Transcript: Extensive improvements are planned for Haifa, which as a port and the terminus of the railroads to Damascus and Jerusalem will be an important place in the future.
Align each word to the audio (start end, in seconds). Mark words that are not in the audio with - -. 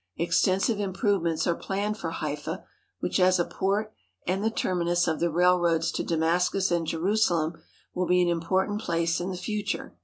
Extensive 0.17 0.79
improvements 0.79 1.45
are 1.45 1.53
planned 1.53 1.95
for 1.95 2.09
Haifa, 2.09 2.63
which 3.01 3.19
as 3.19 3.37
a 3.37 3.45
port 3.45 3.93
and 4.25 4.43
the 4.43 4.49
terminus 4.49 5.07
of 5.07 5.19
the 5.19 5.29
railroads 5.29 5.91
to 5.91 6.03
Damascus 6.03 6.71
and 6.71 6.87
Jerusalem 6.87 7.61
will 7.93 8.07
be 8.07 8.19
an 8.23 8.27
important 8.27 8.81
place 8.81 9.21
in 9.21 9.29
the 9.29 9.37
future. 9.37 9.93